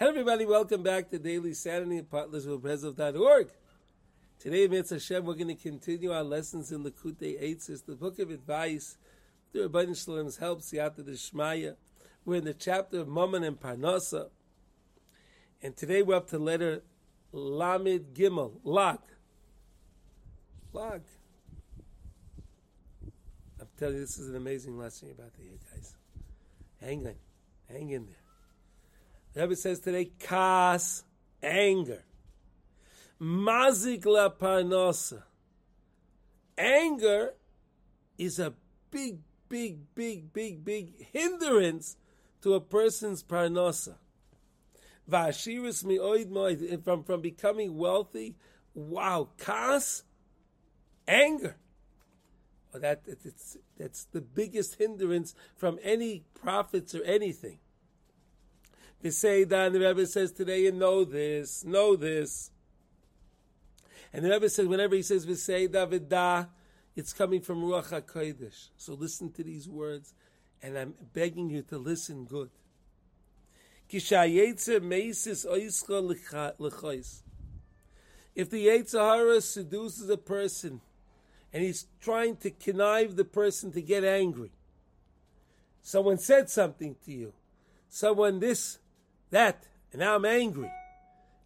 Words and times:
Hello, 0.00 0.12
everybody. 0.12 0.46
Welcome 0.46 0.82
back 0.82 1.10
to 1.10 1.18
Daily 1.18 1.52
Sanity 1.52 1.98
at 1.98 2.08
partlersvillebrezov.org. 2.08 3.50
Today, 4.38 4.66
Mitzvah 4.66 4.94
Hashem, 4.94 5.26
we're 5.26 5.34
going 5.34 5.54
to 5.54 5.62
continue 5.62 6.10
our 6.10 6.24
lessons 6.24 6.72
in 6.72 6.84
the 6.84 6.90
Kute 6.90 7.38
Eitzis, 7.38 7.84
the 7.84 7.96
book 7.96 8.18
of 8.18 8.30
advice. 8.30 8.96
The 9.52 9.68
Rabbi 9.68 9.92
Shalom's 9.92 10.38
help, 10.38 10.62
Siyata 10.62 11.06
Shmaya. 11.06 11.76
We're 12.24 12.36
in 12.36 12.44
the 12.44 12.54
chapter 12.54 13.00
of 13.00 13.08
Mammon 13.08 13.44
and 13.44 13.60
Parnasa. 13.60 14.30
And 15.62 15.76
today 15.76 16.00
we're 16.00 16.16
up 16.16 16.30
to 16.30 16.38
letter 16.38 16.82
Lamed 17.32 18.14
Gimel, 18.14 18.52
Lag. 18.64 19.00
Lag. 20.72 21.02
I'm 23.60 23.68
telling 23.78 23.96
you, 23.96 24.00
this 24.00 24.18
is 24.18 24.30
an 24.30 24.36
amazing 24.36 24.78
lesson 24.78 25.08
you're 25.08 25.16
about 25.16 25.34
to 25.34 25.42
hear, 25.42 25.58
guys. 25.74 25.94
Hang 26.80 27.06
on. 27.06 27.16
Hang 27.68 27.90
in 27.90 28.06
there. 28.06 28.29
Rebbe 29.34 29.54
says 29.54 29.80
today, 29.80 30.10
kas, 30.18 31.04
anger. 31.42 32.04
Mazik 33.20 34.04
la 34.06 34.28
parnosa. 34.30 35.22
Anger 36.58 37.34
is 38.18 38.38
a 38.38 38.54
big, 38.90 39.20
big, 39.48 39.94
big, 39.94 40.32
big, 40.32 40.64
big 40.64 41.06
hindrance 41.12 41.96
to 42.42 42.54
a 42.54 42.60
person's 42.60 43.22
parnosa. 43.22 43.94
Vashiris 45.08 45.84
mi'oid 45.84 46.30
moid, 46.30 46.84
from, 46.84 47.02
from 47.04 47.20
becoming 47.20 47.76
wealthy, 47.76 48.36
wow, 48.74 49.28
kas, 49.38 50.04
anger. 51.06 51.56
Well, 52.72 52.82
that, 52.82 53.02
that's 53.76 54.04
the 54.12 54.20
biggest 54.20 54.76
hindrance 54.76 55.34
from 55.56 55.78
any 55.82 56.24
profits 56.34 56.94
or 56.94 57.02
anything. 57.02 57.58
V'seida, 59.02 59.66
and 59.66 59.74
the 59.74 59.80
Rebbe 59.80 60.06
says 60.06 60.32
today, 60.32 60.64
you 60.64 60.72
know 60.72 61.04
this, 61.04 61.64
know 61.64 61.96
this. 61.96 62.50
And 64.12 64.24
the 64.24 64.30
Rebbe 64.30 64.48
says, 64.48 64.66
whenever 64.66 64.94
he 64.94 65.02
says 65.02 65.26
V'seida 65.26 65.86
v'da, 65.86 66.48
it's 66.96 67.12
coming 67.12 67.40
from 67.40 67.62
Ruach 67.62 67.88
HaKodesh. 67.88 68.68
So 68.76 68.94
listen 68.94 69.30
to 69.32 69.42
these 69.42 69.68
words, 69.68 70.14
and 70.62 70.76
I'm 70.76 70.94
begging 71.12 71.48
you 71.48 71.62
to 71.62 71.78
listen 71.78 72.24
good. 72.24 72.50
If 73.92 74.08
the 74.08 74.36
Yetzer 78.66 78.98
Hara 78.98 79.40
seduces 79.40 80.10
a 80.10 80.16
person, 80.16 80.80
and 81.52 81.64
he's 81.64 81.86
trying 82.00 82.36
to 82.36 82.50
connive 82.50 83.16
the 83.16 83.24
person 83.24 83.72
to 83.72 83.82
get 83.82 84.04
angry, 84.04 84.52
someone 85.82 86.18
said 86.18 86.50
something 86.50 86.94
to 87.04 87.12
you, 87.12 87.32
someone 87.88 88.38
this, 88.38 88.78
that, 89.30 89.66
and 89.92 90.00
now 90.00 90.16
I'm 90.16 90.24
angry. 90.24 90.70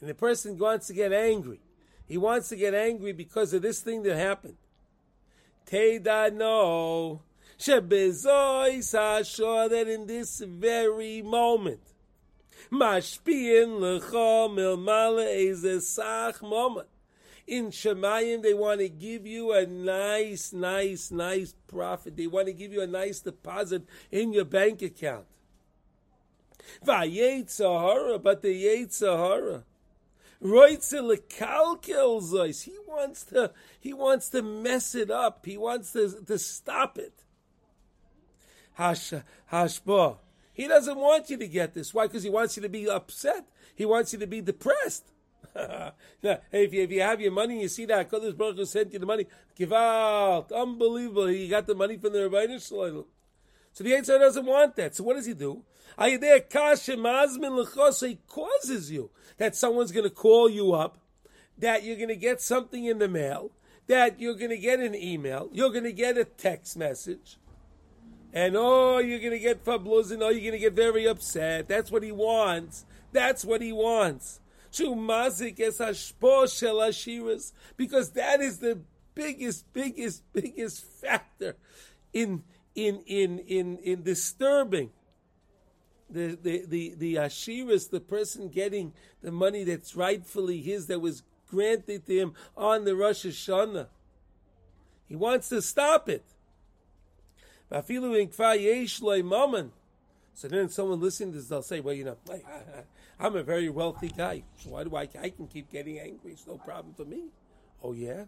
And 0.00 0.08
the 0.08 0.14
person 0.14 0.58
wants 0.58 0.86
to 0.86 0.94
get 0.94 1.12
angry. 1.12 1.60
He 2.06 2.16
wants 2.16 2.48
to 2.48 2.56
get 2.56 2.74
angry 2.74 3.12
because 3.12 3.52
of 3.52 3.62
this 3.62 3.80
thing 3.80 4.02
that 4.02 4.16
happened. 4.16 4.56
Teda 5.66 6.32
no. 6.32 7.22
Shebezoi 7.58 9.36
sure 9.36 9.68
that 9.68 9.86
in 9.86 10.06
this 10.06 10.40
very 10.40 11.20
moment, 11.20 11.82
mashpien 12.72 13.78
lecha 13.78 14.50
milmale 14.50 15.26
ezesach 15.26 16.40
moment. 16.40 16.88
In 17.46 17.66
Shemayim, 17.70 18.42
they 18.42 18.54
want 18.54 18.80
to 18.80 18.88
give 18.88 19.26
you 19.26 19.52
a 19.52 19.66
nice, 19.66 20.52
nice, 20.52 21.10
nice 21.10 21.54
profit. 21.66 22.16
They 22.16 22.28
want 22.28 22.46
to 22.46 22.52
give 22.52 22.72
you 22.72 22.80
a 22.80 22.86
nice 22.86 23.20
deposit 23.20 23.82
in 24.10 24.32
your 24.32 24.44
bank 24.44 24.82
account. 24.82 25.26
Vayetzahara, 26.84 28.22
but 28.22 28.42
the 28.42 28.64
Yetzer 28.64 29.16
Hara. 29.16 29.64
He 30.42 30.48
wants 30.48 30.88
to 33.24 33.52
he 33.78 33.92
wants 33.92 34.28
to 34.30 34.42
mess 34.42 34.94
it 34.94 35.10
up. 35.10 35.44
He 35.44 35.58
wants 35.58 35.92
to, 35.92 36.22
to 36.26 36.38
stop 36.38 36.96
it. 36.96 37.12
Hash 38.72 39.12
hashba. 39.52 40.16
He 40.54 40.66
doesn't 40.66 40.96
want 40.96 41.28
you 41.28 41.36
to 41.36 41.46
get 41.46 41.74
this. 41.74 41.92
Why? 41.92 42.06
Because 42.06 42.22
he 42.22 42.30
wants 42.30 42.56
you 42.56 42.62
to 42.62 42.70
be 42.70 42.88
upset. 42.88 43.46
He 43.74 43.84
wants 43.84 44.14
you 44.14 44.18
to 44.18 44.26
be 44.26 44.40
depressed. 44.40 45.04
now, 45.54 45.92
if, 46.52 46.72
you, 46.72 46.82
if 46.82 46.90
you 46.90 47.02
have 47.02 47.20
your 47.20 47.32
money 47.32 47.60
you 47.60 47.68
see 47.68 47.84
that 47.86 48.10
Kodesh 48.10 48.36
Baruch 48.36 48.56
Hu 48.56 48.64
sent 48.64 48.92
you 48.92 48.98
the 48.98 49.06
money, 49.06 49.26
give 49.56 49.72
out. 49.72 50.52
Unbelievable. 50.52 51.26
He 51.26 51.48
got 51.48 51.66
the 51.66 51.74
money 51.74 51.96
from 51.98 52.12
the 52.12 52.28
Rabbi 52.28 52.56
Shalom. 52.58 53.04
So 53.72 53.84
the 53.84 53.92
Yitzhak 53.92 54.18
doesn't 54.18 54.46
want 54.46 54.76
that. 54.76 54.94
So 54.96 55.04
what 55.04 55.16
does 55.16 55.26
he 55.26 55.34
do? 55.34 55.62
He 55.98 56.18
causes 58.28 58.90
you 58.90 59.10
that 59.38 59.56
someone's 59.56 59.92
going 59.92 60.08
to 60.08 60.10
call 60.10 60.48
you 60.48 60.72
up, 60.72 60.98
that 61.58 61.82
you're 61.84 61.96
going 61.96 62.08
to 62.08 62.16
get 62.16 62.40
something 62.40 62.84
in 62.84 62.98
the 62.98 63.08
mail, 63.08 63.50
that 63.86 64.20
you're 64.20 64.34
going 64.34 64.50
to 64.50 64.58
get 64.58 64.80
an 64.80 64.94
email, 64.94 65.48
you're 65.52 65.70
going 65.70 65.84
to 65.84 65.92
get 65.92 66.16
a 66.16 66.24
text 66.24 66.76
message, 66.76 67.38
and 68.32 68.56
oh, 68.56 68.98
you're 68.98 69.18
going 69.18 69.32
to 69.32 69.38
get 69.38 69.64
fabluz, 69.64 70.12
and 70.12 70.22
oh, 70.22 70.28
you're 70.28 70.40
going 70.40 70.52
to 70.52 70.58
get 70.58 70.74
very 70.74 71.06
upset. 71.06 71.68
That's 71.68 71.90
what 71.90 72.02
he 72.02 72.12
wants. 72.12 72.86
That's 73.12 73.44
what 73.44 73.60
he 73.60 73.72
wants. 73.72 74.40
Because 77.76 78.10
that 78.12 78.40
is 78.40 78.58
the 78.58 78.78
biggest, 79.14 79.72
biggest, 79.72 80.32
biggest 80.32 80.84
factor 80.84 81.56
in 82.12 82.44
in 82.74 83.00
in 83.06 83.38
in 83.40 83.78
in 83.78 84.02
disturbing 84.02 84.90
the 86.08 86.38
the 86.40 86.64
the 86.66 86.94
the 86.96 87.14
ashiras, 87.16 87.90
the 87.90 88.00
person 88.00 88.48
getting 88.48 88.92
the 89.22 89.32
money 89.32 89.64
that's 89.64 89.94
rightfully 89.96 90.60
his, 90.60 90.86
that 90.86 91.00
was 91.00 91.22
granted 91.48 92.06
to 92.06 92.16
him 92.16 92.34
on 92.56 92.84
the 92.84 92.94
Rosh 92.94 93.26
Hashanah. 93.26 93.88
He 95.08 95.16
wants 95.16 95.48
to 95.48 95.60
stop 95.60 96.08
it. 96.08 96.24
So 100.34 100.48
then 100.48 100.68
someone 100.68 101.00
listening 101.00 101.32
to 101.32 101.38
this, 101.38 101.48
they'll 101.48 101.62
say, 101.62 101.80
well, 101.80 101.94
you 101.94 102.04
know, 102.04 102.16
I'm 103.20 103.36
a 103.36 103.42
very 103.42 103.68
wealthy 103.68 104.08
guy. 104.08 104.44
So 104.56 104.70
why 104.70 104.84
do 104.84 104.96
I, 104.96 105.02
I 105.20 105.30
can 105.30 105.46
keep 105.46 105.70
getting 105.70 105.98
angry. 105.98 106.32
It's 106.32 106.46
no 106.46 106.58
problem 106.58 106.94
for 106.94 107.04
me. 107.04 107.24
Oh, 107.82 107.92
yeah? 107.92 108.24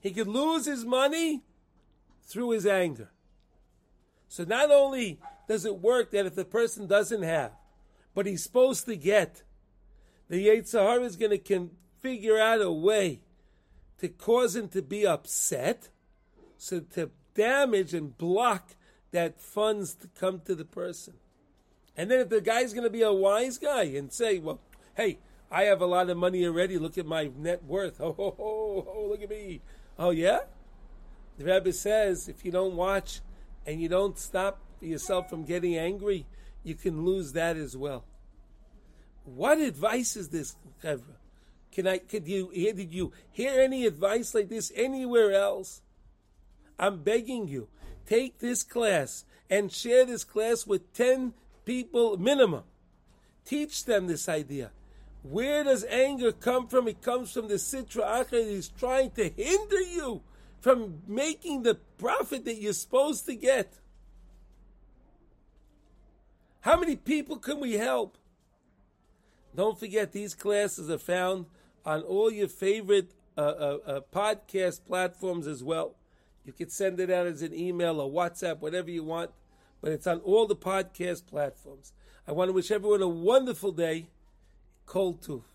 He 0.00 0.10
could 0.10 0.26
lose 0.26 0.66
his 0.66 0.84
money 0.84 1.42
through 2.22 2.50
his 2.50 2.66
anger. 2.66 3.10
So 4.28 4.44
not 4.44 4.70
only 4.70 5.18
does 5.48 5.64
it 5.64 5.80
work 5.80 6.12
that 6.12 6.26
if 6.26 6.34
the 6.34 6.44
person 6.44 6.86
doesn't 6.86 7.22
have, 7.22 7.52
but 8.14 8.26
he's 8.26 8.42
supposed 8.42 8.86
to 8.86 8.96
get, 8.96 9.42
the 10.28 10.46
Yetzer 10.46 10.80
Hara 10.80 11.02
is 11.02 11.16
going 11.16 11.38
to 11.38 11.70
figure 12.00 12.38
out 12.38 12.60
a 12.60 12.70
way 12.70 13.20
to 13.98 14.08
cause 14.08 14.56
him 14.56 14.68
to 14.68 14.82
be 14.82 15.06
upset, 15.06 15.88
so 16.56 16.80
to 16.80 17.10
damage 17.34 17.92
and 17.92 18.16
block 18.16 18.76
that 19.10 19.40
funds 19.40 19.94
to 19.94 20.08
come 20.08 20.40
to 20.44 20.54
the 20.54 20.64
person. 20.64 21.14
And 21.96 22.10
then 22.10 22.20
if 22.20 22.28
the 22.28 22.40
guy's 22.40 22.72
going 22.72 22.84
to 22.84 22.90
be 22.90 23.02
a 23.02 23.12
wise 23.12 23.58
guy 23.58 23.82
and 23.82 24.12
say, 24.12 24.38
well, 24.38 24.60
hey, 24.94 25.18
I 25.50 25.64
have 25.64 25.82
a 25.82 25.86
lot 25.86 26.08
of 26.08 26.16
money 26.16 26.46
already. 26.46 26.78
Look 26.78 26.96
at 26.96 27.06
my 27.06 27.30
net 27.36 27.64
worth. 27.64 28.00
Oh, 28.00 28.14
oh, 28.18 28.36
oh, 28.38 28.88
oh 28.88 29.06
look 29.10 29.22
at 29.22 29.28
me. 29.28 29.60
Oh, 30.00 30.10
yeah? 30.10 30.40
The 31.36 31.44
Rebbe 31.44 31.74
says 31.74 32.26
if 32.26 32.42
you 32.42 32.50
don't 32.50 32.74
watch 32.74 33.20
and 33.66 33.82
you 33.82 33.88
don't 33.88 34.18
stop 34.18 34.58
yourself 34.80 35.28
from 35.28 35.44
getting 35.44 35.76
angry, 35.76 36.24
you 36.64 36.74
can 36.74 37.04
lose 37.04 37.34
that 37.34 37.58
as 37.58 37.76
well. 37.76 38.04
What 39.24 39.58
advice 39.58 40.16
is 40.16 40.30
this, 40.30 40.56
Chevra? 40.82 41.16
Can 41.70 41.86
I? 41.86 41.98
Could 41.98 42.26
you 42.26 42.48
hear? 42.48 42.72
Did 42.72 42.94
you 42.94 43.12
hear 43.30 43.60
any 43.60 43.84
advice 43.84 44.34
like 44.34 44.48
this 44.48 44.72
anywhere 44.74 45.34
else? 45.34 45.82
I'm 46.78 47.02
begging 47.02 47.46
you, 47.46 47.68
take 48.06 48.38
this 48.38 48.62
class 48.62 49.26
and 49.50 49.70
share 49.70 50.06
this 50.06 50.24
class 50.24 50.66
with 50.66 50.92
ten 50.94 51.34
people 51.66 52.16
minimum. 52.16 52.64
Teach 53.44 53.84
them 53.84 54.06
this 54.06 54.28
idea. 54.28 54.70
Where 55.22 55.64
does 55.64 55.84
anger 55.84 56.32
come 56.32 56.66
from? 56.66 56.88
It 56.88 57.02
comes 57.02 57.32
from 57.32 57.48
the 57.48 57.54
Sitra 57.54 58.04
Achra. 58.04 58.48
He's 58.48 58.68
trying 58.68 59.10
to 59.12 59.28
hinder 59.28 59.80
you 59.80 60.22
from 60.60 61.02
making 61.06 61.62
the 61.62 61.74
profit 61.98 62.44
that 62.44 62.56
you're 62.56 62.72
supposed 62.72 63.26
to 63.26 63.34
get. 63.34 63.74
How 66.60 66.78
many 66.78 66.96
people 66.96 67.36
can 67.36 67.60
we 67.60 67.74
help? 67.74 68.18
Don't 69.54 69.78
forget, 69.78 70.12
these 70.12 70.34
classes 70.34 70.90
are 70.90 70.98
found 70.98 71.46
on 71.84 72.02
all 72.02 72.30
your 72.30 72.48
favorite 72.48 73.10
uh, 73.36 73.40
uh, 73.40 73.78
uh, 73.86 74.00
podcast 74.12 74.84
platforms 74.86 75.46
as 75.46 75.62
well. 75.62 75.94
You 76.44 76.52
can 76.52 76.68
send 76.68 77.00
it 77.00 77.10
out 77.10 77.26
as 77.26 77.42
an 77.42 77.54
email 77.54 78.00
or 78.00 78.10
WhatsApp, 78.10 78.60
whatever 78.60 78.90
you 78.90 79.04
want, 79.04 79.30
but 79.80 79.92
it's 79.92 80.06
on 80.06 80.20
all 80.20 80.46
the 80.46 80.56
podcast 80.56 81.26
platforms. 81.26 81.92
I 82.28 82.32
want 82.32 82.48
to 82.48 82.52
wish 82.52 82.70
everyone 82.70 83.02
a 83.02 83.08
wonderful 83.08 83.72
day. 83.72 84.08
Kol 84.90 85.14
Tuv. 85.20 85.49